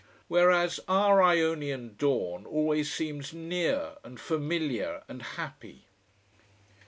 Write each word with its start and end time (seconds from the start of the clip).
Whereas 0.27 0.79
our 0.87 1.21
Ionian 1.21 1.93
dawn 1.95 2.47
always 2.47 2.91
seems 2.91 3.33
near 3.35 3.97
and 4.03 4.19
familiar 4.19 5.03
and 5.07 5.21
happy. 5.21 5.85